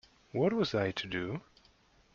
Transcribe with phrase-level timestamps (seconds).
[0.31, 1.41] What was I to do?